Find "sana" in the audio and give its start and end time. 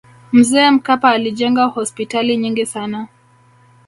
2.65-3.07